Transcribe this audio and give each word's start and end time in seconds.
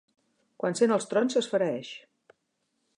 Quan 0.63 0.77
sent 0.79 0.95
els 0.97 1.05
trons 1.13 1.37
s'esfereeix. 1.37 1.93